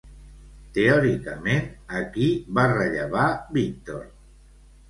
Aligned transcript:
Teòricament, 0.77 1.69
a 1.99 2.03
qui 2.17 2.31
va 2.59 2.67
rellevar 2.75 3.29
Víctor? 3.59 4.05